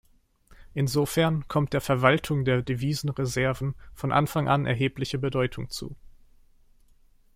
Insofern 0.73 1.47
kommt 1.47 1.73
der 1.73 1.79
Verwaltung 1.81 2.43
der 2.43 2.63
Devisenreserven 2.63 3.75
von 3.93 4.11
Anfang 4.11 4.47
an 4.49 4.65
erhebliche 4.65 5.19
Bedeutung 5.19 5.69
zu. 5.69 5.95